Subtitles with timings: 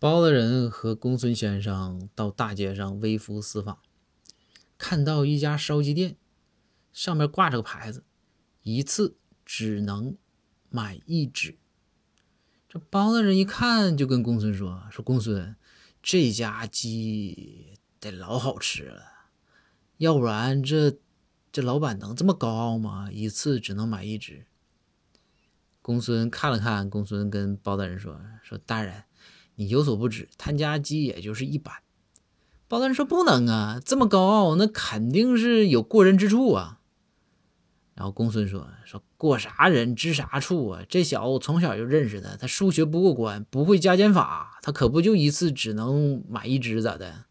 [0.00, 3.80] 包大人和公孙先生到大街上微服私访，
[4.78, 6.16] 看到一家烧鸡店，
[6.90, 8.02] 上面挂着个牌子，
[8.62, 10.16] 一次只能
[10.70, 11.58] 买一只。
[12.66, 15.54] 这包大人一看，就跟公孙说：“说公孙，
[16.02, 19.02] 这家鸡得老好吃了，
[19.98, 20.96] 要不然这
[21.52, 23.10] 这老板能这么高傲吗？
[23.12, 24.46] 一次只能买一只。”
[25.82, 29.04] 公孙看了看，公孙跟包大人说：“说大人。”
[29.60, 31.74] 你有所不知，他家鸡也就是一般。
[32.66, 36.80] 包大人说：“不能啊，这么高傲，那肯定是有过人之处啊。”
[37.94, 40.82] 然后公孙说：“说过啥人，知啥处啊？
[40.88, 47.26] 这小子从小就认识他，他数学不过关，不会加减法，他可不就一次只能买一只咋的？”